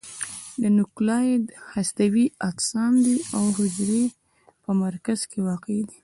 [0.75, 1.43] نوکلوئید
[1.73, 4.03] هستوي اجسام دي او د حجرې
[4.63, 5.97] په مرکز کې واقع دي.